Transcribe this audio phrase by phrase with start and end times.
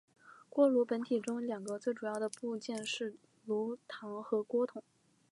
[0.49, 3.13] 锅炉本体中两个最主要的部件是
[3.45, 4.81] 炉膛和锅筒。